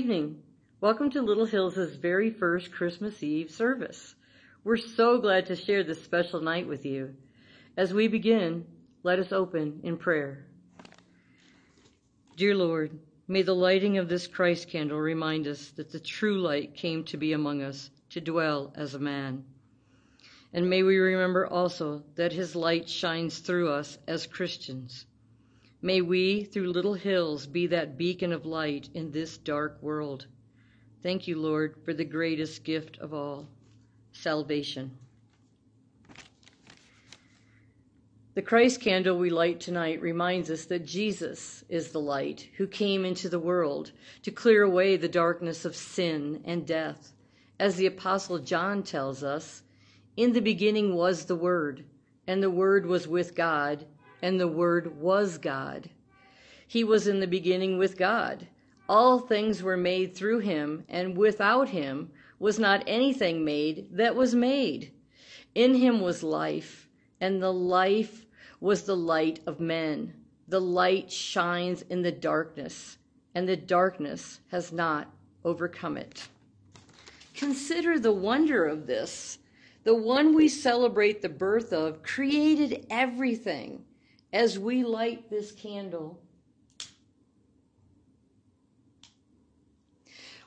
[0.00, 0.42] Evening.
[0.80, 4.14] Welcome to Little Hills' very first Christmas Eve service.
[4.64, 7.16] We're so glad to share this special night with you.
[7.76, 8.64] As we begin,
[9.02, 10.46] let us open in prayer.
[12.38, 16.76] Dear Lord, may the lighting of this Christ candle remind us that the true light
[16.76, 19.44] came to be among us, to dwell as a man.
[20.54, 25.04] And may we remember also that his light shines through us as Christians.
[25.82, 30.26] May we, through Little Hills, be that beacon of light in this dark world.
[31.02, 33.48] Thank you, Lord, for the greatest gift of all
[34.12, 34.98] salvation.
[38.34, 43.04] The Christ candle we light tonight reminds us that Jesus is the light who came
[43.06, 47.12] into the world to clear away the darkness of sin and death.
[47.58, 49.62] As the Apostle John tells us,
[50.16, 51.84] in the beginning was the Word,
[52.26, 53.86] and the Word was with God,
[54.22, 55.90] and the Word was God.
[56.66, 58.46] He was in the beginning with God.
[58.88, 64.34] All things were made through him, and without him was not anything made that was
[64.34, 64.92] made.
[65.54, 66.88] In him was life,
[67.20, 68.26] and the life
[68.60, 70.14] was the light of men.
[70.48, 72.98] The light shines in the darkness,
[73.34, 75.08] and the darkness has not
[75.44, 76.28] overcome it.
[77.34, 79.38] Consider the wonder of this.
[79.84, 83.84] The one we celebrate the birth of created everything.
[84.32, 86.20] As we light this candle,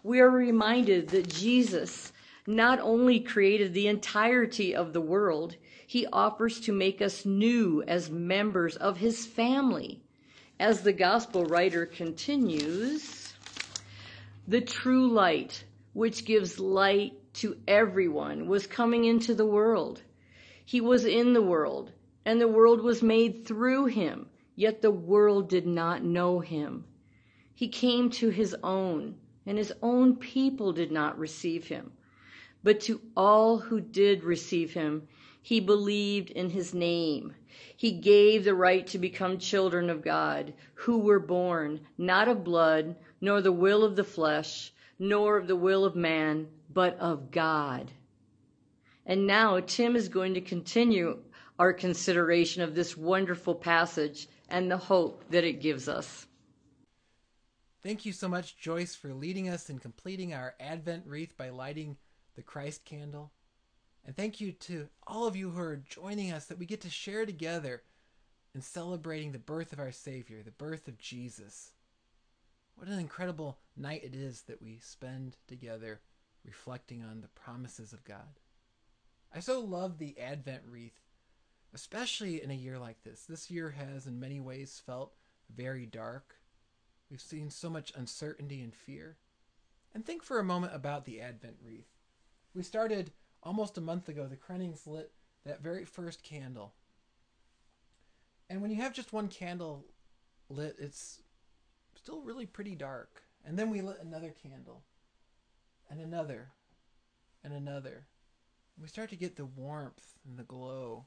[0.04, 2.14] we are reminded that Jesus
[2.48, 8.10] not only created the entirety of the world, he offers to make us new as
[8.10, 10.02] members of his family.
[10.60, 13.34] As the gospel writer continues,
[14.48, 15.64] the true light,
[15.94, 20.02] which gives light to everyone, was coming into the world.
[20.66, 21.92] He was in the world,
[22.26, 26.86] and the world was made through him, yet the world did not know him.
[27.54, 31.92] He came to his own and his own people did not receive him.
[32.64, 35.08] But to all who did receive him,
[35.42, 37.34] he believed in his name.
[37.76, 42.96] He gave the right to become children of God, who were born not of blood,
[43.20, 47.92] nor the will of the flesh, nor of the will of man, but of God.
[49.06, 51.20] And now Tim is going to continue
[51.60, 56.28] our consideration of this wonderful passage and the hope that it gives us.
[57.84, 61.98] Thank you so much, Joyce, for leading us in completing our Advent wreath by lighting
[62.36, 63.32] the Christ candle.
[64.06, 66.90] And thank you to all of you who are joining us that we get to
[66.90, 67.84] share together
[68.56, 71.72] in celebrating the birth of our Savior, the birth of Jesus.
[72.76, 76.00] What an incredible night it is that we spend together
[76.46, 78.40] reflecting on the promises of God.
[79.34, 81.02] I so love the Advent wreath,
[81.74, 83.26] especially in a year like this.
[83.26, 85.14] This year has, in many ways, felt
[85.56, 86.36] very dark
[87.14, 89.18] We've seen so much uncertainty and fear.
[89.94, 91.92] And think for a moment about the Advent wreath.
[92.56, 93.12] We started
[93.44, 94.26] almost a month ago.
[94.26, 95.12] The Krennings lit
[95.46, 96.74] that very first candle.
[98.50, 99.86] And when you have just one candle
[100.50, 101.22] lit, it's
[101.96, 103.22] still really pretty dark.
[103.46, 104.82] And then we lit another candle,
[105.92, 106.48] and another,
[107.44, 108.08] and another.
[108.82, 111.06] We start to get the warmth and the glow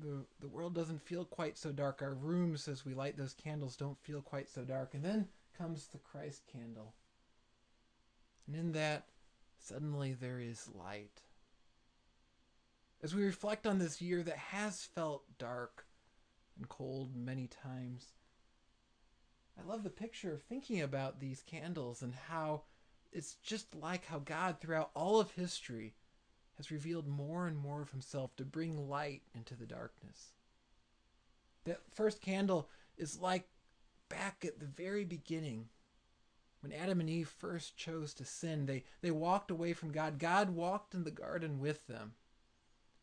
[0.00, 2.02] the the world doesn't feel quite so dark.
[2.02, 4.94] Our rooms, as we light those candles, don't feel quite so dark.
[4.94, 6.94] And then comes the Christ candle,
[8.46, 9.06] and in that,
[9.58, 11.22] suddenly there is light.
[13.02, 15.86] As we reflect on this year that has felt dark
[16.56, 18.12] and cold many times,
[19.58, 22.62] I love the picture of thinking about these candles and how
[23.12, 25.94] it's just like how God, throughout all of history,
[26.58, 30.32] has revealed more and more of himself to bring light into the darkness.
[31.64, 32.68] That first candle
[32.98, 33.48] is like
[34.08, 35.68] back at the very beginning
[36.60, 38.66] when Adam and Eve first chose to sin.
[38.66, 40.18] They, they walked away from God.
[40.18, 42.14] God walked in the garden with them.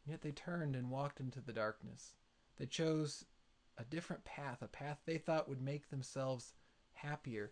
[0.06, 2.14] Yet they turned and walked into the darkness.
[2.58, 3.26] They chose
[3.78, 6.54] a different path, a path they thought would make themselves
[6.94, 7.52] happier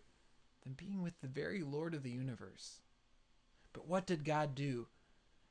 [0.62, 2.80] than being with the very Lord of the universe.
[3.72, 4.86] But what did God do?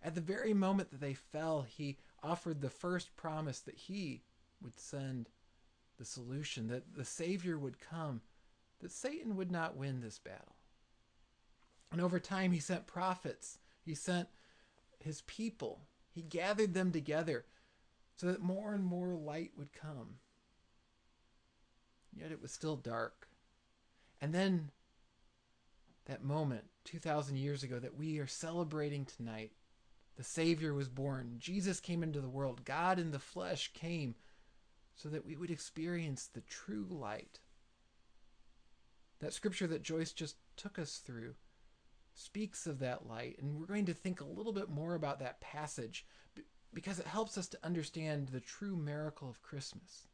[0.04, 4.22] At the very moment that they fell, he offered the first promise that he
[4.62, 5.30] would send
[5.98, 8.22] the solution, that the Savior would come,
[8.82, 10.56] that Satan would not win this battle.
[11.92, 14.28] And over time, he sent prophets, he sent
[15.00, 17.46] his people, he gathered them together
[18.16, 20.16] so that more and more light would come.
[22.16, 23.28] Yet it was still dark.
[24.22, 24.72] And then
[26.06, 29.52] that moment, 2,000 years ago, that we are celebrating tonight,
[30.16, 31.36] the Savior was born.
[31.40, 32.66] Jesus came into the world.
[32.66, 34.16] God in the flesh came
[34.96, 37.40] so that we would experience the true light.
[39.20, 41.36] That scripture that Joyce just took us through
[42.14, 45.42] speaks of that light, and we're going to think a little bit more about that
[45.42, 46.06] passage
[46.74, 50.08] because it helps us to understand the true miracle of Christmas.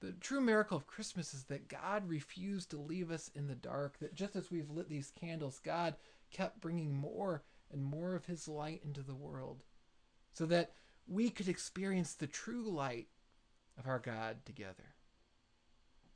[0.00, 3.98] The true miracle of Christmas is that God refused to leave us in the dark,
[4.00, 5.94] that just as we've lit these candles, God
[6.30, 7.42] kept bringing more
[7.72, 9.64] and more of His light into the world
[10.32, 10.72] so that
[11.06, 13.08] we could experience the true light
[13.78, 14.94] of our God together.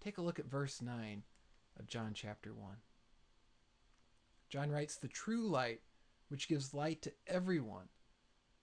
[0.00, 1.22] Take a look at verse 9
[1.78, 2.76] of John chapter 1.
[4.48, 5.80] John writes, The true light,
[6.28, 7.88] which gives light to everyone,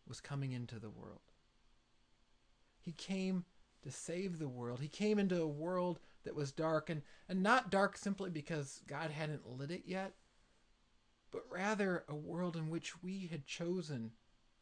[0.08, 1.20] was coming into the world.
[2.80, 3.46] He came
[3.84, 4.80] to save the world.
[4.80, 9.12] He came into a world that was dark, and, and not dark simply because God
[9.12, 10.14] hadn't lit it yet,
[11.36, 14.12] but rather a world in which we had chosen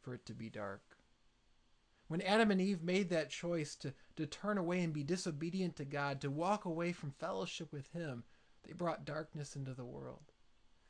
[0.02, 0.82] for it to be dark.
[2.08, 5.84] When Adam and Eve made that choice to, to turn away and be disobedient to
[5.84, 8.24] God, to walk away from fellowship with Him,
[8.66, 10.32] they brought darkness into the world.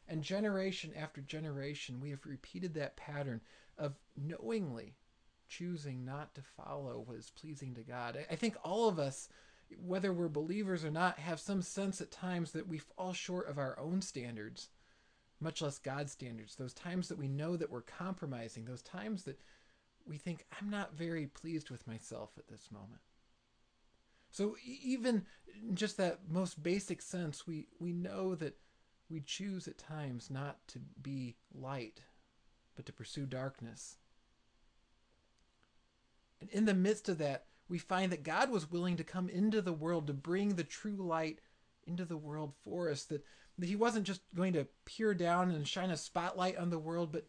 [0.09, 3.43] And generation after generation, we have repeated that pattern
[3.77, 4.95] of knowingly
[5.49, 8.19] choosing not to follow what is pleasing to God.
[8.31, 9.29] I think all of us,
[9.79, 13.59] whether we're believers or not, have some sense at times that we fall short of
[13.59, 14.71] our own standards,
[15.45, 16.57] much less God's standards.
[16.57, 19.39] Those times that we know that we're compromising, those times that
[20.07, 23.01] we think, I'm not very pleased with myself at this moment.
[24.31, 25.27] So even
[25.75, 28.57] just that most basic sense, we, we know that
[29.09, 32.01] we choose at times not to be light,
[32.75, 33.99] but to pursue darkness.
[36.41, 39.63] And in the midst of that, we find that God was willing to come into
[39.63, 41.39] the world to bring the true light
[41.87, 43.05] into the world for us.
[43.05, 43.25] That,
[43.59, 47.13] that He wasn't just going to peer down and shine a spotlight on the world,
[47.13, 47.27] but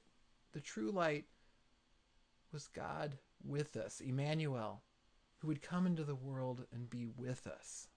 [0.54, 1.25] the true light
[2.51, 4.81] was God with us, Emmanuel,
[5.38, 7.88] who would come into the world and be with us.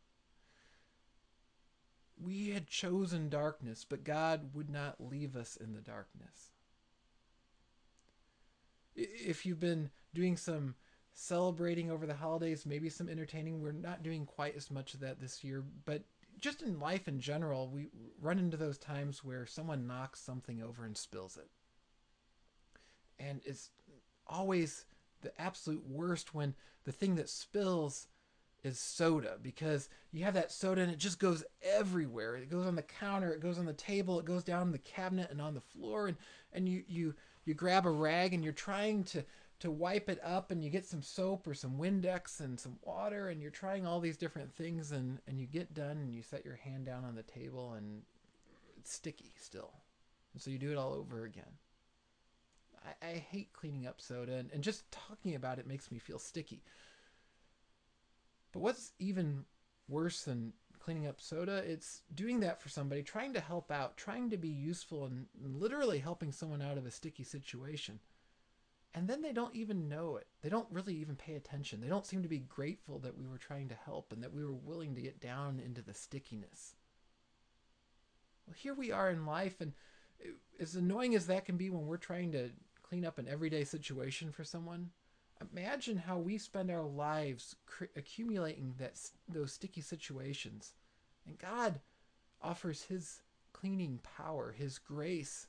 [2.21, 6.51] We had chosen darkness, but God would not leave us in the darkness.
[8.97, 10.75] If you've been doing some
[11.15, 15.21] celebrating over the holidays, maybe some entertaining, we're not doing quite as much of that
[15.21, 16.03] this year, but
[16.38, 17.88] just in life in general, we
[18.20, 21.49] run into those times where someone knocks something over and spills it.
[23.19, 23.70] And it's
[24.26, 24.85] always
[25.23, 26.55] the absolute worst when
[26.85, 28.06] the thing that spills
[28.64, 32.37] is soda because you have that soda and it just goes everywhere.
[32.37, 34.79] It goes on the counter, it goes on the table, it goes down in the
[34.79, 36.17] cabinet and on the floor and
[36.52, 37.14] and you you
[37.44, 39.25] you grab a rag and you're trying to
[39.61, 43.29] to wipe it up and you get some soap or some Windex and some water
[43.29, 46.45] and you're trying all these different things and and you get done and you set
[46.45, 48.03] your hand down on the table and
[48.77, 49.73] it's sticky still.
[50.33, 51.59] And so you do it all over again.
[52.85, 56.19] I, I hate cleaning up soda and, and just talking about it makes me feel
[56.19, 56.63] sticky.
[58.53, 59.45] But what's even
[59.88, 64.31] worse than cleaning up soda, it's doing that for somebody, trying to help out, trying
[64.31, 67.99] to be useful, and, literally helping someone out of a sticky situation.
[68.95, 70.26] And then they don't even know it.
[70.42, 71.80] They don't really even pay attention.
[71.80, 74.45] They don't seem to be grateful that we were trying to help and that we
[74.45, 76.75] were willing to get down into the stickiness.
[78.47, 79.75] Well, here we are in life, and
[80.59, 82.50] as annoying as that can be when we're trying to
[82.83, 84.90] clean up an everyday situation for someone,
[85.40, 90.73] imagine how we spend our lives cr- accumulating that those sticky situations
[91.26, 91.80] and god
[92.42, 95.47] offers his cleaning power his grace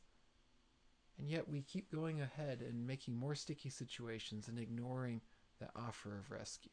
[1.20, 5.22] and yet we keep going ahead and making more sticky situations and ignoring
[5.60, 6.72] the offer of rescue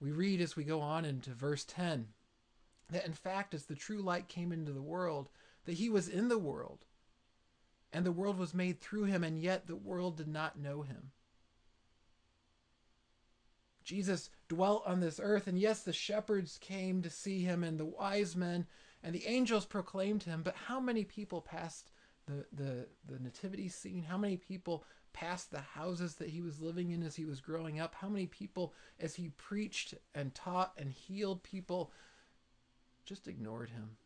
[0.00, 2.08] we read as we go on into verse 10
[2.90, 5.28] that in fact as the true light came into the world
[5.64, 6.84] that he was in the world
[7.92, 11.10] and the world was made through him, and yet the world did not know him.
[13.82, 17.84] Jesus dwelt on this earth, and yes, the shepherds came to see him, and the
[17.84, 18.66] wise men
[19.02, 21.90] and the angels proclaimed him, but how many people passed
[22.26, 24.02] the, the, the nativity scene?
[24.02, 27.80] How many people passed the houses that he was living in as he was growing
[27.80, 27.94] up?
[27.94, 31.92] How many people, as he preached and taught and healed people,
[33.04, 33.96] just ignored him?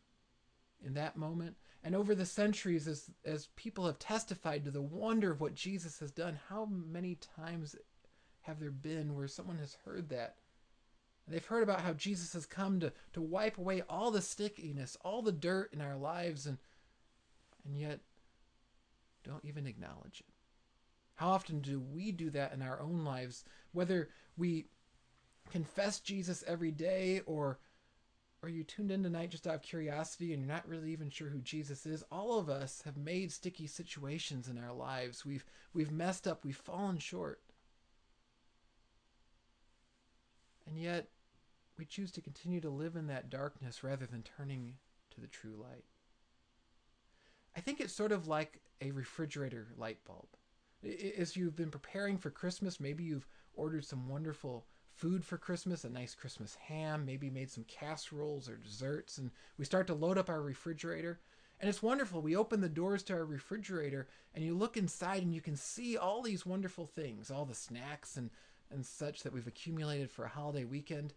[0.83, 5.31] In that moment, and over the centuries, as, as people have testified to the wonder
[5.31, 7.75] of what Jesus has done, how many times
[8.41, 10.35] have there been where someone has heard that?
[11.27, 15.21] They've heard about how Jesus has come to, to wipe away all the stickiness, all
[15.21, 16.57] the dirt in our lives, and,
[17.65, 17.99] and yet
[19.23, 20.33] don't even acknowledge it.
[21.15, 23.43] How often do we do that in our own lives?
[23.71, 24.65] Whether we
[25.49, 27.59] confess Jesus every day or
[28.43, 31.29] or you tuned in tonight just out of curiosity and you're not really even sure
[31.29, 35.25] who Jesus is, all of us have made sticky situations in our lives.
[35.25, 37.41] We've we've messed up, we've fallen short.
[40.67, 41.07] And yet
[41.77, 44.75] we choose to continue to live in that darkness rather than turning
[45.11, 45.85] to the true light.
[47.55, 50.27] I think it's sort of like a refrigerator light bulb.
[51.17, 54.65] As you've been preparing for Christmas, maybe you've ordered some wonderful
[54.95, 59.65] food for Christmas, a nice Christmas ham, maybe made some casseroles or desserts, and we
[59.65, 61.19] start to load up our refrigerator.
[61.59, 62.21] And it's wonderful.
[62.21, 65.95] We open the doors to our refrigerator and you look inside and you can see
[65.95, 68.29] all these wonderful things, all the snacks and,
[68.69, 71.13] and such that we've accumulated for a holiday weekend.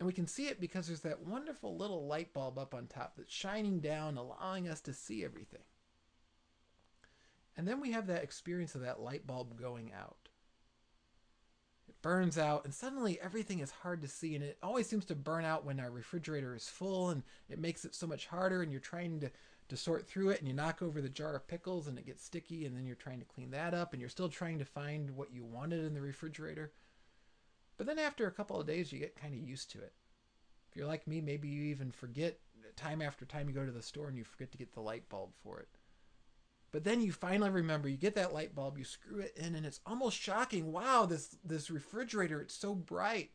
[0.00, 3.12] And we can see it because there's that wonderful little light bulb up on top
[3.16, 5.60] that's shining down, allowing us to see everything.
[7.54, 10.30] And then we have that experience of that light bulb going out.
[11.86, 14.34] It burns out, and suddenly everything is hard to see.
[14.34, 17.84] And it always seems to burn out when our refrigerator is full, and it makes
[17.84, 18.62] it so much harder.
[18.62, 19.30] And you're trying to,
[19.68, 22.24] to sort through it, and you knock over the jar of pickles, and it gets
[22.24, 22.64] sticky.
[22.64, 25.34] And then you're trying to clean that up, and you're still trying to find what
[25.34, 26.72] you wanted in the refrigerator.
[27.80, 29.94] But then after a couple of days, you get kind of used to it.
[30.68, 32.38] If you're like me, maybe you even forget
[32.76, 35.08] time after time you go to the store and you forget to get the light
[35.08, 35.68] bulb for it.
[36.72, 39.64] But then you finally remember, you get that light bulb, you screw it in, and
[39.64, 40.72] it's almost shocking.
[40.72, 43.30] Wow, this this refrigerator, it's so bright.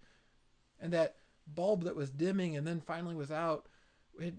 [0.80, 1.16] And that
[1.48, 3.66] bulb that was dimming and then finally was out,
[4.20, 4.36] it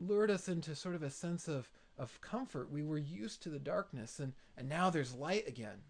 [0.00, 2.68] lured us into sort of a sense of, of comfort.
[2.68, 5.82] We were used to the darkness and, and now there's light again.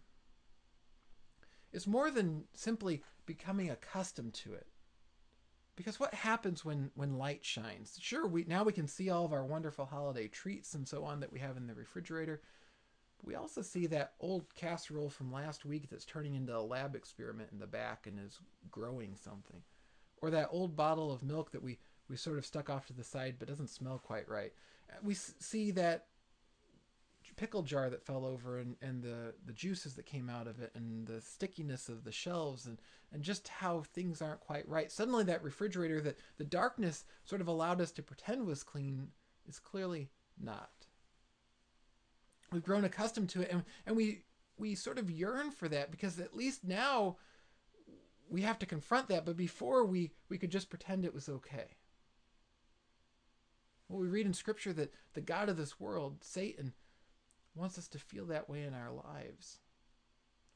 [1.73, 4.67] It's more than simply becoming accustomed to it.
[5.77, 7.99] Because what happens when, when light shines?
[8.01, 11.21] Sure, we now we can see all of our wonderful holiday treats and so on
[11.21, 12.43] that we have in the refrigerator.
[13.23, 17.51] We also see that old casserole from last week that's turning into a lab experiment
[17.53, 19.63] in the back and is growing something.
[20.21, 23.05] Or that old bottle of milk that we, we sort of stuck off to the
[23.05, 24.53] side but doesn't smell quite right.
[25.03, 26.07] We see that
[27.39, 30.73] pickle jar that fell over and, and the, the juices that came out of it
[30.75, 32.79] and the stickiness of the shelves and,
[33.13, 34.91] and just how things aren't quite right.
[34.91, 39.09] Suddenly that refrigerator that the darkness sort of allowed us to pretend was clean
[39.49, 40.71] is clearly not.
[42.51, 44.25] We've grown accustomed to it and, and we
[44.59, 47.19] we sort of yearn for that because at least now
[48.29, 51.77] we have to confront that, but before we, we could just pretend it was okay.
[53.89, 56.75] Well, we read in scripture that the God of this world, Satan,
[57.55, 59.59] wants us to feel that way in our lives.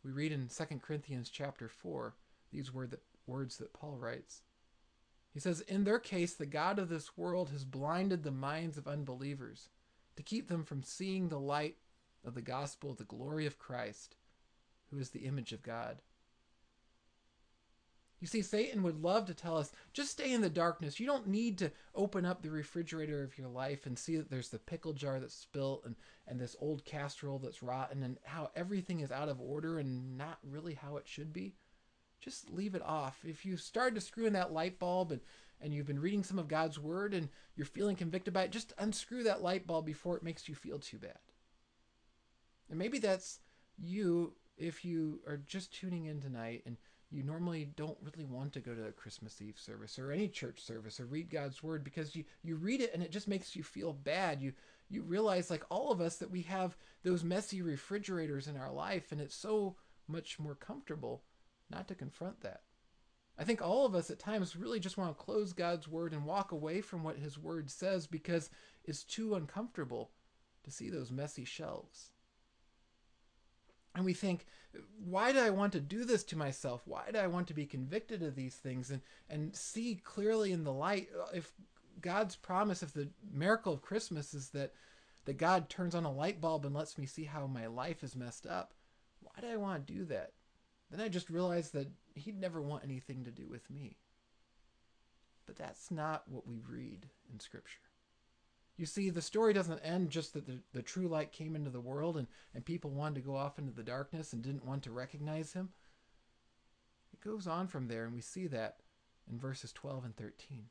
[0.04, 2.14] We read in 2 Corinthians chapter 4
[2.52, 4.42] these word that, words that Paul writes.
[5.32, 8.87] He says, In their case, the God of this world has blinded the minds of
[8.87, 9.68] unbelievers
[10.16, 11.76] to keep them from seeing the light
[12.25, 14.16] of the gospel of the glory of Christ,
[14.90, 16.02] who is the image of God.
[18.22, 21.00] You see, Satan would love to tell us just stay in the darkness.
[21.00, 24.50] You don't need to open up the refrigerator of your life and see that there's
[24.50, 25.96] the pickle jar that's spilt and,
[26.28, 30.38] and this old casserole that's rotten and how everything is out of order and not
[30.48, 31.56] really how it should be.
[32.20, 33.18] Just leave it off.
[33.24, 35.20] If you start to screw in that light bulb and,
[35.60, 38.72] and you've been reading some of God's word and you're feeling convicted by it, just
[38.78, 41.18] unscrew that light bulb before it makes you feel too bad.
[42.70, 43.40] And maybe that's
[43.76, 46.76] you if you are just tuning in tonight and
[47.12, 50.61] you normally don't really want to go to a Christmas Eve service or any church
[50.61, 53.62] service or read God's word because you, you read it and it just makes you
[53.62, 54.40] feel bad.
[54.40, 54.52] You
[54.88, 59.11] you realize like all of us that we have those messy refrigerators in our life
[59.11, 59.76] and it's so
[60.07, 61.23] much more comfortable
[61.71, 62.62] not to confront that.
[63.38, 66.26] I think all of us at times really just want to close God's word and
[66.26, 68.50] walk away from what his word says because
[68.85, 70.11] it's too uncomfortable
[70.64, 72.12] to see those messy shelves.
[73.94, 74.46] And we think,
[75.04, 76.82] why do I want to do this to myself?
[76.87, 80.64] Why do I want to be convicted of these things and, and see clearly in
[80.64, 81.08] the light?
[81.18, 81.52] Uh, if
[82.00, 84.72] God's promise, if the miracle of Christmas is that,
[85.26, 88.16] that God turns on a light bulb and lets me see how my life is
[88.16, 88.72] messed up,
[89.20, 90.32] why do I want to do that?
[90.90, 93.96] Then I just realized that He'd never want anything to do with me.
[95.46, 97.80] But that's not what we read in Scripture.
[98.76, 101.80] You see, the story doesn't end just that the, the true light came into the
[101.80, 104.90] world and, and people wanted to go off into the darkness and didn't want to
[104.90, 105.70] recognize him.
[107.12, 108.78] It goes on from there, and we see that
[109.30, 110.64] in verses 12 and 13.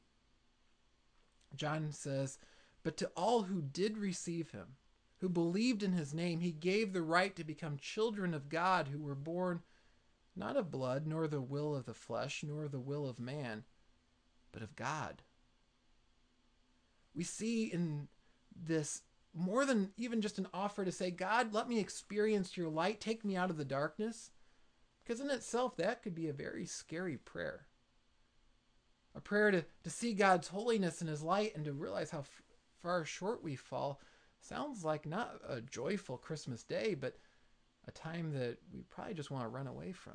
[1.56, 2.40] John says,
[2.84, 4.76] But to all who did receive him,
[5.20, 9.00] who believed in his name, he gave the right to become children of God who
[9.00, 9.62] were born
[10.36, 13.64] not of blood, nor the will of the flesh, nor the will of man,
[14.52, 15.22] but of God
[17.16, 18.08] we see in
[18.56, 19.02] this
[19.34, 23.24] more than even just an offer to say, God, let me experience your light, take
[23.24, 24.32] me out of the darkness.
[25.04, 27.68] Because in itself, that could be a very scary prayer.
[29.16, 32.42] A prayer to, to see God's holiness and his light and to realize how f-
[32.82, 34.00] far short we fall
[34.40, 37.18] sounds like not a joyful Christmas day, but
[37.88, 40.14] a time that we probably just want to run away from.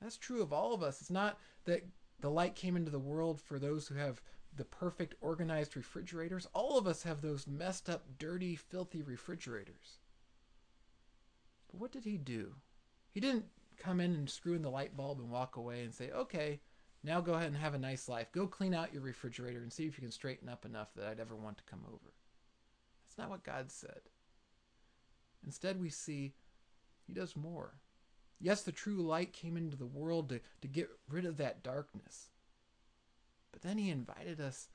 [0.00, 1.00] That's true of all of us.
[1.00, 1.86] It's not that
[2.20, 4.20] the light came into the world for those who have
[4.54, 6.46] the perfect organized refrigerators.
[6.52, 9.98] All of us have those messed up, dirty, filthy refrigerators.
[11.70, 12.54] But what did he do?
[13.10, 13.46] He didn't
[13.78, 16.60] come in and screw in the light bulb and walk away and say, okay,
[17.02, 18.30] now go ahead and have a nice life.
[18.32, 21.20] Go clean out your refrigerator and see if you can straighten up enough that I'd
[21.20, 22.12] ever want to come over.
[23.06, 24.00] That's not what God said.
[25.44, 26.34] Instead, we see
[27.06, 27.74] he does more.
[28.40, 32.30] Yes, the true light came into the world to, to get rid of that darkness.
[33.52, 34.68] But then he invited us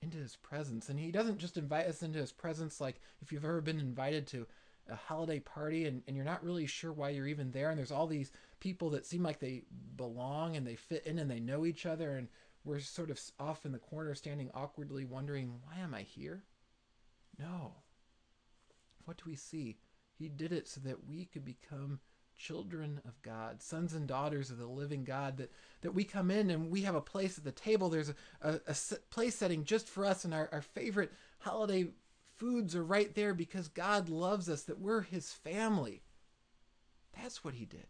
[0.00, 0.88] into his presence.
[0.88, 4.26] And he doesn't just invite us into his presence like if you've ever been invited
[4.28, 4.46] to
[4.88, 7.70] a holiday party and, and you're not really sure why you're even there.
[7.70, 9.62] And there's all these people that seem like they
[9.96, 12.16] belong and they fit in and they know each other.
[12.16, 12.28] And
[12.64, 16.42] we're sort of off in the corner standing awkwardly wondering, why am I here?
[17.38, 17.74] No.
[19.04, 19.78] What do we see?
[20.18, 22.00] He did it so that we could become
[22.42, 26.50] children of God, sons and daughters of the living God, that, that we come in
[26.50, 27.88] and we have a place at the table.
[27.88, 28.74] There's a, a, a
[29.10, 31.86] place setting just for us, and our, our favorite holiday
[32.36, 36.02] foods are right there because God loves us, that we're his family.
[37.16, 37.86] That's what he did.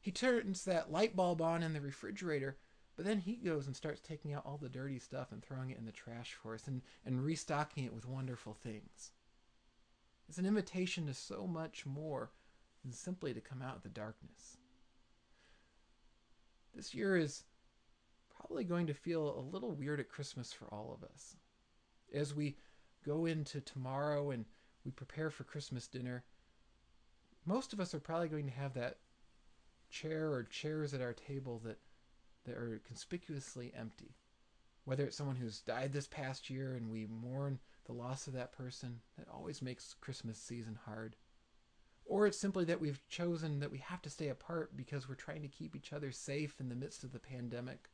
[0.00, 2.56] He turns that light bulb on in the refrigerator,
[2.96, 5.78] but then he goes and starts taking out all the dirty stuff and throwing it
[5.78, 9.10] in the trash for us and, and restocking it with wonderful things.
[10.28, 12.30] It's an invitation to so much more
[12.82, 14.56] than simply to come out of the darkness.
[16.74, 17.44] This year is
[18.30, 21.36] probably going to feel a little weird at Christmas for all of us.
[22.12, 22.56] As we
[23.04, 24.44] go into tomorrow and
[24.84, 26.24] we prepare for Christmas dinner,
[27.44, 28.98] most of us are probably going to have that
[29.90, 31.78] chair or chairs at our table that,
[32.46, 34.14] that are conspicuously empty.
[34.84, 38.52] Whether it's someone who's died this past year and we mourn the loss of that
[38.52, 41.16] person, that always makes Christmas season hard
[42.10, 45.42] or it's simply that we've chosen that we have to stay apart because we're trying
[45.42, 47.88] to keep each other safe in the midst of the pandemic.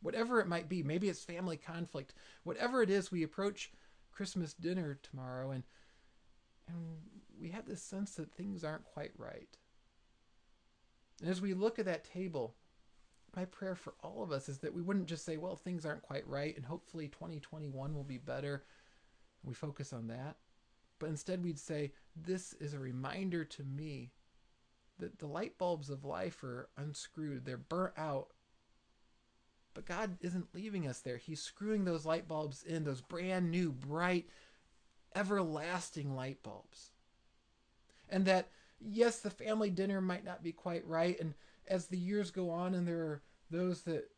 [0.00, 2.14] Whatever it might be, maybe it's family conflict.
[2.44, 3.70] Whatever it is, we approach
[4.10, 5.64] Christmas dinner tomorrow and
[6.66, 6.76] and
[7.40, 9.56] we have this sense that things aren't quite right.
[11.20, 12.54] And as we look at that table,
[13.36, 16.02] my prayer for all of us is that we wouldn't just say, well, things aren't
[16.02, 18.64] quite right and hopefully 2021 will be better.
[19.44, 20.36] We focus on that.
[20.98, 21.92] But instead, we'd say,
[22.24, 24.12] This is a reminder to me
[24.98, 28.28] that the light bulbs of life are unscrewed, they're burnt out.
[29.74, 31.18] But God isn't leaving us there.
[31.18, 34.28] He's screwing those light bulbs in, those brand new, bright,
[35.14, 36.90] everlasting light bulbs.
[38.08, 38.48] And that,
[38.80, 41.18] yes, the family dinner might not be quite right.
[41.20, 41.34] And
[41.68, 44.10] as the years go on and there are those that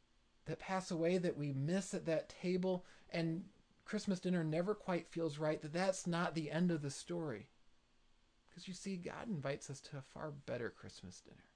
[0.47, 3.45] that pass away that we miss at that table and
[3.85, 7.49] Christmas dinner never quite feels right, that that's not the end of the story.
[8.61, 11.49] Because you see, God invites us to a far better Christmas dinner.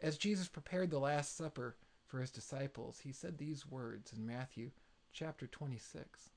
[0.00, 4.70] As Jesus prepared the Last Supper for his disciples, he said these words in Matthew
[5.12, 6.30] chapter 26.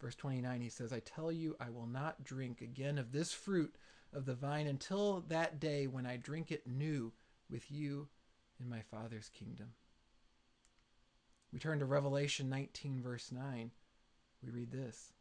[0.00, 3.76] Verse 29, he says, I tell you, I will not drink again of this fruit
[4.12, 7.12] of the vine until that day when I drink it new
[7.48, 8.08] with you
[8.58, 9.68] in my Father's kingdom.
[11.52, 13.70] We turn to Revelation 19, verse 9.
[14.42, 15.12] We read this.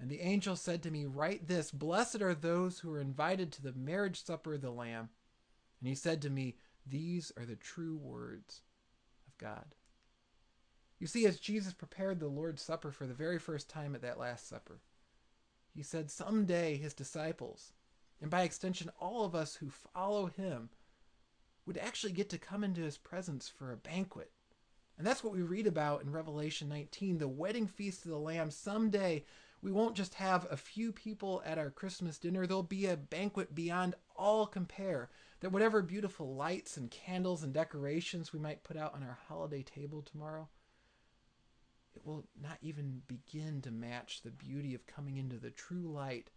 [0.00, 3.62] And the angel said to me, Write this Blessed are those who are invited to
[3.62, 5.08] the marriage supper of the Lamb.
[5.80, 6.56] And he said to me,
[6.86, 8.62] These are the true words
[9.26, 9.74] of God.
[10.98, 14.18] You see, as Jesus prepared the Lord's Supper for the very first time at that
[14.18, 14.80] Last Supper,
[15.72, 17.72] he said someday his disciples,
[18.20, 20.70] and by extension all of us who follow him,
[21.66, 24.32] would actually get to come into his presence for a banquet
[24.98, 28.50] and that's what we read about in Revelation 19 the wedding feast of the Lamb.
[28.50, 29.24] Someday
[29.62, 33.54] we won't just have a few people at our Christmas dinner, there'll be a banquet
[33.54, 35.10] beyond all compare.
[35.40, 39.62] That whatever beautiful lights and candles and decorations we might put out on our holiday
[39.62, 40.48] table tomorrow,
[41.94, 46.30] it will not even begin to match the beauty of coming into the true light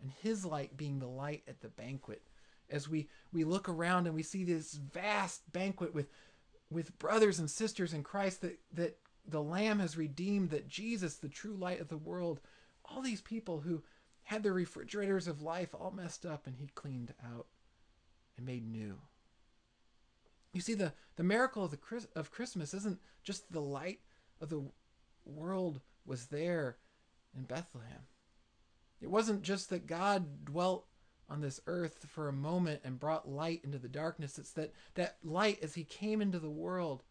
[0.00, 2.22] and His light being the light at the banquet.
[2.70, 6.08] As we, we look around and we see this vast banquet with
[6.70, 11.28] with brothers and sisters in Christ that, that the Lamb has redeemed, that Jesus, the
[11.28, 12.40] true light of the world,
[12.84, 13.82] all these people who
[14.24, 17.46] had their refrigerators of life all messed up and he cleaned out
[18.36, 18.98] and made new.
[20.52, 24.00] You see, the, the miracle of, the, of Christmas isn't just the light
[24.40, 24.62] of the
[25.24, 26.76] world was there
[27.36, 28.06] in Bethlehem.
[29.00, 30.86] It wasn't just that God dwelt
[31.28, 34.38] on this earth for a moment and brought light into the darkness.
[34.38, 37.02] It's that that light, as he came into the world,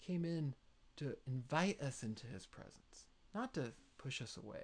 [0.00, 0.54] came in
[0.96, 4.62] to invite us into his presence, not to push us away.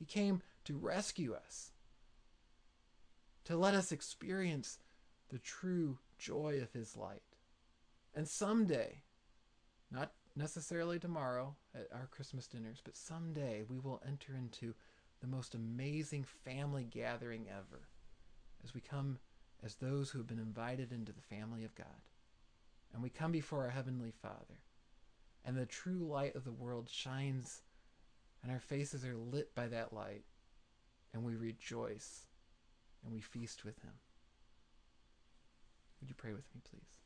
[0.00, 1.72] He came to rescue us,
[3.44, 4.78] to let us experience
[5.28, 7.22] the true joy of his light.
[8.14, 9.02] And someday,
[9.92, 14.74] not necessarily tomorrow at our Christmas dinners, but someday we will enter into
[15.20, 17.82] the most amazing family gathering ever
[18.64, 19.18] as we come
[19.62, 21.86] as those who have been invited into the family of God.
[22.94, 24.62] And we come before our Heavenly Father,
[25.44, 27.60] and the true light of the world shines,
[28.42, 30.24] and our faces are lit by that light,
[31.12, 32.26] and we rejoice
[33.04, 33.92] and we feast with Him.
[36.00, 37.00] Would you pray with me, please?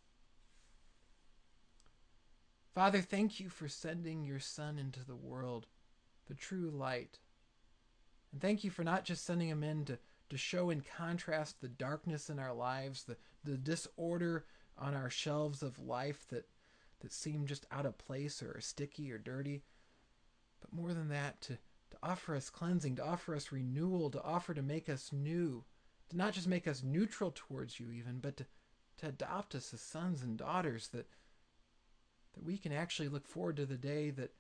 [2.75, 5.67] Father, thank you for sending your Son into the world,
[6.27, 7.19] the true light.
[8.33, 9.99] And thank you for not just sending him in to,
[10.31, 14.45] to show in contrast the darkness in our lives, the, the disorder
[14.77, 16.49] on our shelves of life that,
[16.99, 19.63] that seem just out of place or sticky or dirty,
[20.75, 24.63] more than that, to, to offer us cleansing, to offer us renewal, to offer to
[24.63, 25.65] make us new,
[26.11, 28.47] to not just make us neutral towards you, even, but to,
[28.99, 31.07] to adopt us as sons and daughters that
[32.35, 34.33] that we can actually look forward to the day that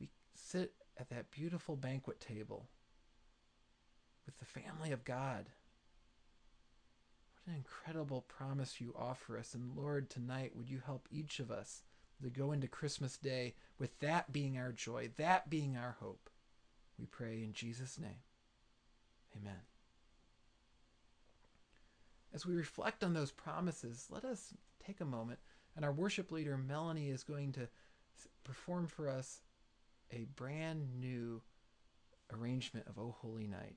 [0.00, 2.66] we sit at that beautiful banquet table
[4.24, 5.46] with the family of God.
[7.44, 9.54] What an incredible promise you offer us.
[9.54, 11.82] And Lord, tonight, would you help each of us
[12.22, 16.30] to go into Christmas Day with that being our joy, that being our hope?
[16.98, 18.22] We pray in Jesus' name.
[19.36, 19.60] Amen.
[22.32, 25.38] As we reflect on those promises, let us take a moment
[25.76, 27.68] and our worship leader, Melanie, is going to
[28.44, 29.42] perform for us
[30.10, 31.42] a brand new
[32.32, 33.76] arrangement of O Holy Night.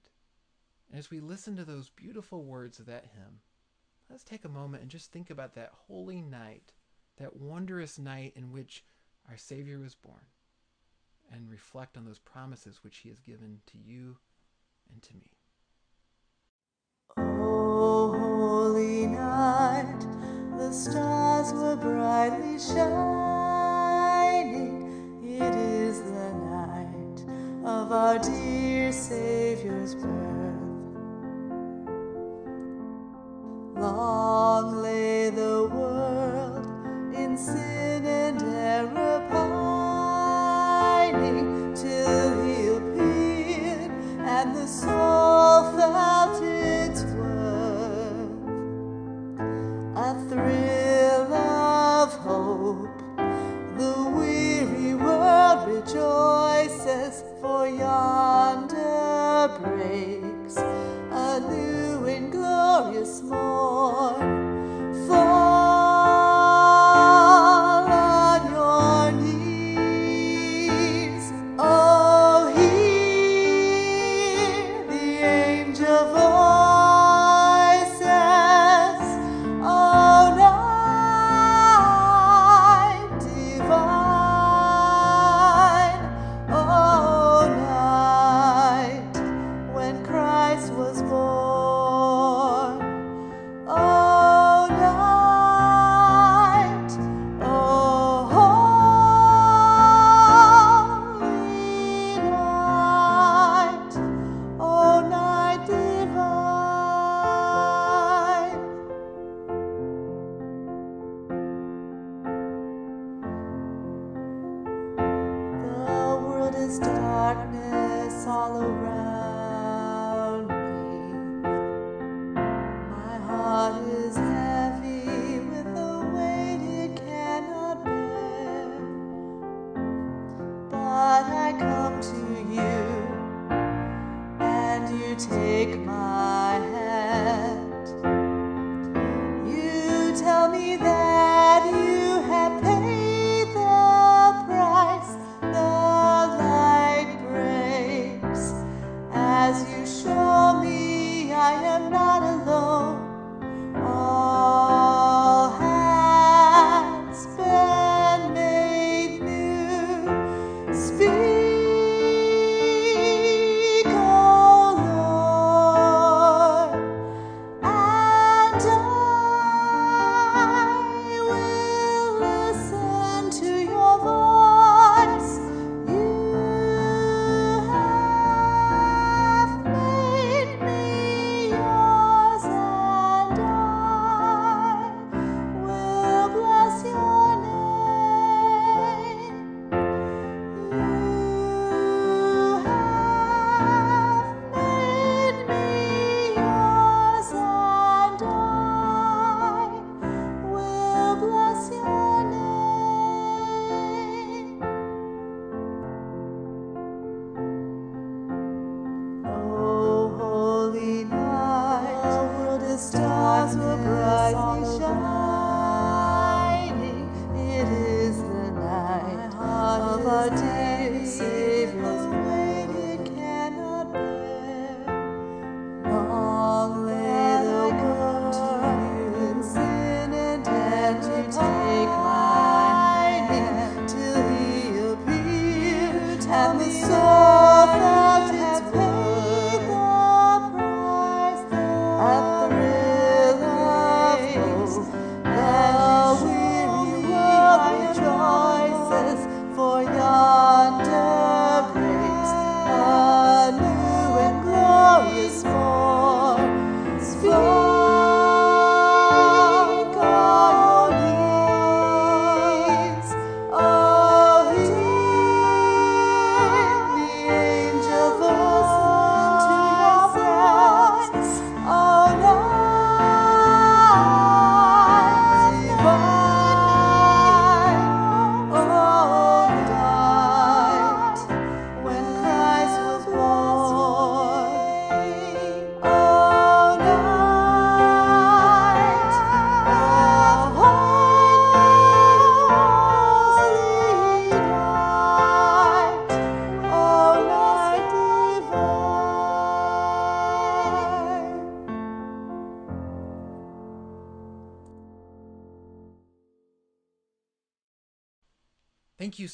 [0.90, 3.42] And as we listen to those beautiful words of that hymn,
[4.10, 6.72] let's take a moment and just think about that holy night,
[7.20, 8.84] that wondrous night in which
[9.30, 10.26] our Savior was born,
[11.32, 14.18] and reflect on those promises which He has given to you
[14.92, 15.30] and to me.
[17.18, 20.00] Oh, holy night
[20.58, 23.29] the stars were brightly shining.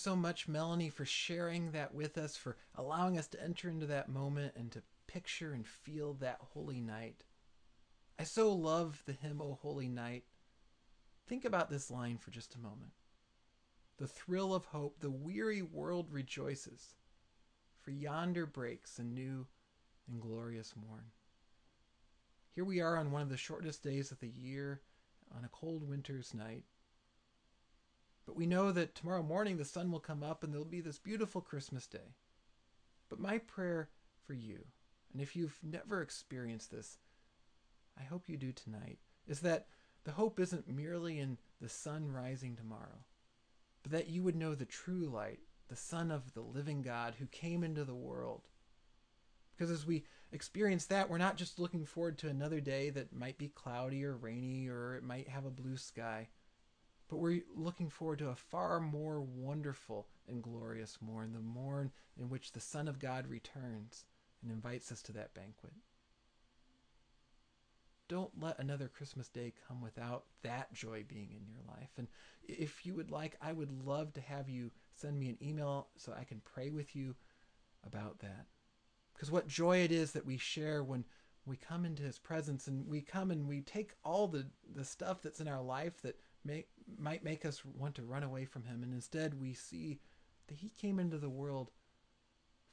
[0.05, 4.07] So much, Melanie, for sharing that with us, for allowing us to enter into that
[4.07, 7.23] moment and to picture and feel that holy night.
[8.19, 10.25] I so love the hymn, O Holy Night.
[11.25, 12.91] Think about this line for just a moment.
[13.97, 16.93] The thrill of hope, the weary world rejoices,
[17.81, 19.47] for yonder breaks a new
[20.07, 21.05] and glorious morn.
[22.51, 24.81] Here we are on one of the shortest days of the year,
[25.35, 26.65] on a cold winter's night.
[28.25, 30.97] But we know that tomorrow morning the sun will come up and there'll be this
[30.97, 32.15] beautiful Christmas day.
[33.09, 33.89] But my prayer
[34.25, 34.65] for you,
[35.13, 36.97] and if you've never experienced this,
[37.99, 39.67] I hope you do tonight, is that
[40.03, 43.05] the hope isn't merely in the sun rising tomorrow,
[43.83, 47.25] but that you would know the true light, the Son of the living God who
[47.27, 48.41] came into the world.
[49.55, 53.37] Because as we experience that, we're not just looking forward to another day that might
[53.37, 56.27] be cloudy or rainy or it might have a blue sky
[57.07, 62.29] but we're looking forward to a far more wonderful and glorious morn, the morn in
[62.29, 64.05] which the Son of God returns
[64.41, 65.73] and invites us to that banquet.
[68.07, 71.89] Don't let another Christmas day come without that joy being in your life.
[71.97, 72.07] And
[72.47, 76.13] if you would like, I would love to have you send me an email so
[76.17, 77.15] I can pray with you
[77.85, 78.45] about that.
[79.13, 81.05] Because what joy it is that we share when
[81.45, 85.21] we come into his presence and we come and we take all the, the stuff
[85.21, 88.83] that's in our life that make, might make us want to run away from him.
[88.83, 89.99] And instead, we see
[90.47, 91.71] that he came into the world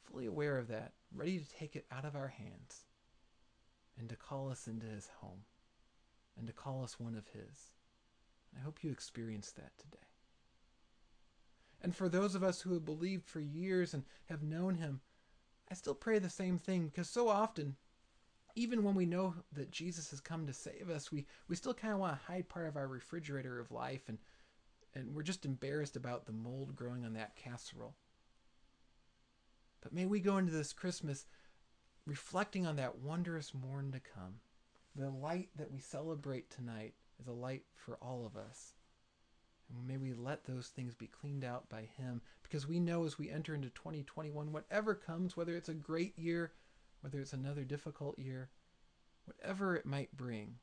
[0.03, 2.85] fully aware of that, ready to take it out of our hands
[3.99, 5.45] and to call us into his home
[6.37, 7.73] and to call us one of his.
[8.57, 9.99] I hope you experience that today.
[11.81, 15.01] And for those of us who have believed for years and have known him,
[15.71, 17.77] I still pray the same thing because so often
[18.55, 21.93] even when we know that Jesus has come to save us, we, we still kind
[21.93, 24.19] of want to hide part of our refrigerator of life and,
[24.95, 27.95] and we're just embarrassed about the mold growing on that casserole.
[29.81, 31.27] But may we go into this Christmas
[32.07, 34.35] reflecting on that wondrous morn to come.
[34.95, 38.75] The light that we celebrate tonight is a light for all of us.
[39.71, 43.19] And may we let those things be cleaned out by Him because we know as
[43.19, 46.53] we enter into 2021, whatever comes, whether it's a great year,
[47.03, 48.49] whether it's another difficult year,
[49.27, 50.55] whatever it might bring,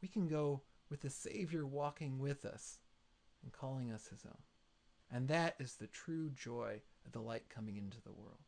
[0.00, 2.78] we can go with the Savior walking with us
[3.42, 4.42] and calling us His own.
[5.10, 8.38] And that is the true joy of the light coming into the world.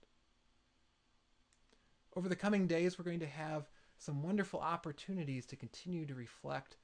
[2.16, 6.76] Over the coming days, we're going to have some wonderful opportunities to continue to reflect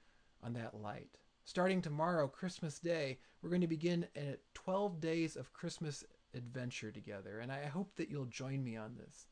[0.42, 1.16] on that light.
[1.44, 7.40] Starting tomorrow, Christmas Day, we're going to begin a 12 days of Christmas adventure together,
[7.40, 9.26] and I hope that you'll join me on this.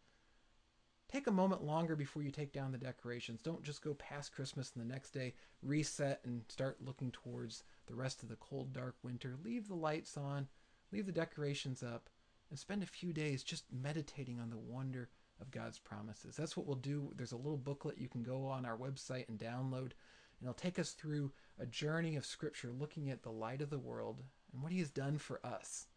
[1.10, 3.42] Take a moment longer before you take down the decorations.
[3.42, 7.96] Don't just go past Christmas and the next day reset and start looking towards the
[7.96, 9.34] rest of the cold, dark winter.
[9.44, 10.46] Leave the lights on,
[10.92, 12.08] leave the decorations up,
[12.48, 15.08] and spend a few days just meditating on the wonder
[15.40, 16.36] of God's promises.
[16.36, 17.12] That's what we'll do.
[17.16, 20.78] There's a little booklet you can go on our website and download, and it'll take
[20.78, 24.70] us through a journey of Scripture looking at the light of the world and what
[24.70, 25.88] He has done for us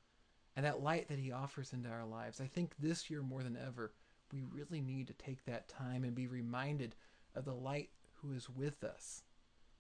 [0.56, 2.42] and that light that He offers into our lives.
[2.42, 3.94] I think this year more than ever,
[4.34, 6.96] we really need to take that time and be reminded
[7.36, 9.22] of the light who is with us.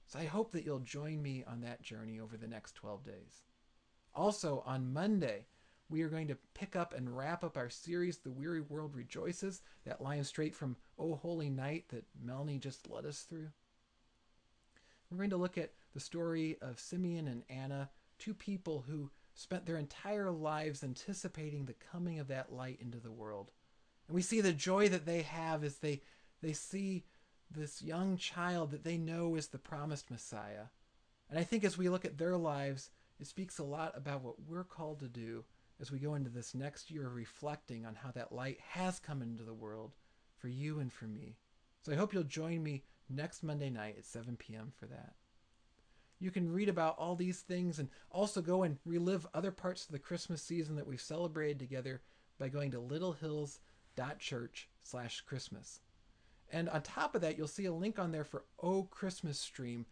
[0.05, 3.41] So I hope that you'll join me on that journey over the next 12 days.
[4.13, 5.47] Also, on Monday,
[5.89, 9.61] we are going to pick up and wrap up our series, The Weary World Rejoices,
[9.85, 13.49] that line straight from Oh Holy Night that Melanie just led us through.
[15.09, 17.89] We're going to look at the story of Simeon and Anna,
[18.19, 23.11] two people who spent their entire lives anticipating the coming of that light into the
[23.11, 23.51] world.
[24.07, 26.01] And we see the joy that they have as they,
[26.41, 27.05] they see
[27.49, 30.65] this young child that they know is the promised Messiah.
[31.29, 32.89] And I think as we look at their lives,
[33.19, 35.45] it speaks a lot about what we're called to do
[35.79, 39.43] as we go into this next year reflecting on how that light has come into
[39.43, 39.93] the world
[40.37, 41.37] for you and for me.
[41.81, 44.71] So I hope you'll join me next Monday night at 7 p.m.
[44.77, 45.13] for that.
[46.19, 49.91] You can read about all these things and also go and relive other parts of
[49.91, 52.01] the Christmas season that we've celebrated together
[52.39, 52.79] by going to
[53.97, 55.79] littlehills.church slash Christmas.
[56.51, 59.86] And on top of that, you'll see a link on there for Oh Christmas Stream.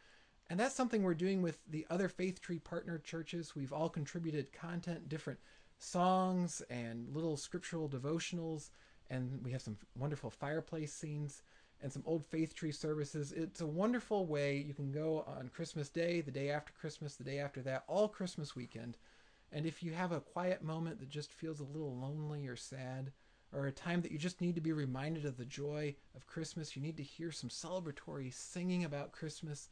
[0.49, 3.55] And that's something we're doing with the other Faith Tree partner churches.
[3.55, 5.39] We've all contributed content, different
[5.79, 8.69] songs and little scriptural devotionals.
[9.09, 11.41] And we have some wonderful fireplace scenes
[11.81, 13.31] and some old Faith Tree services.
[13.31, 17.23] It's a wonderful way you can go on Christmas Day, the day after Christmas, the
[17.23, 18.97] day after that, all Christmas weekend.
[19.51, 23.11] And if you have a quiet moment that just feels a little lonely or sad,
[23.53, 26.75] or a time that you just need to be reminded of the joy of Christmas,
[26.75, 29.69] you need to hear some celebratory singing about Christmas,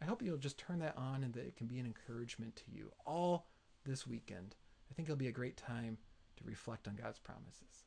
[0.00, 2.64] I hope you'll just turn that on and that it can be an encouragement to
[2.72, 3.46] you all
[3.84, 4.56] this weekend.
[4.90, 5.98] I think it'll be a great time
[6.36, 7.84] to reflect on God's promises.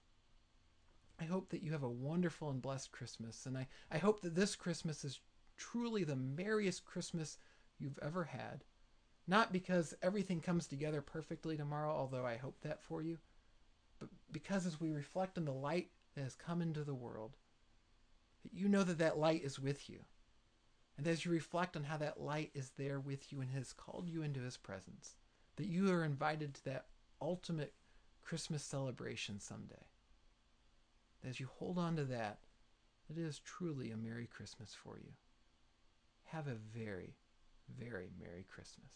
[1.19, 4.35] I hope that you have a wonderful and blessed Christmas, and I, I hope that
[4.35, 5.19] this Christmas is
[5.57, 7.37] truly the merriest Christmas
[7.79, 8.63] you've ever had.
[9.27, 13.17] Not because everything comes together perfectly tomorrow, although I hope that for you,
[14.35, 17.37] because as we reflect on the light that has come into the world,
[18.43, 19.99] that you know that that light is with you.
[20.97, 24.09] And as you reflect on how that light is there with you and has called
[24.09, 25.15] you into his presence,
[25.55, 26.87] that you are invited to that
[27.21, 27.75] ultimate
[28.25, 29.85] Christmas celebration someday.
[31.25, 32.39] As you hold on to that,
[33.09, 35.13] it is truly a Merry Christmas for you.
[36.25, 37.15] Have a very,
[37.79, 38.91] very Merry Christmas.